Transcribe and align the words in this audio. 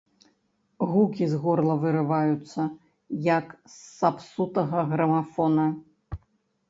Гукі 0.93 1.25
з 1.33 1.41
горла 1.43 1.75
вырываюцца, 1.83 2.61
як 3.29 3.45
з 3.75 3.77
сапсутага 3.99 4.79
грамафона. 4.95 5.65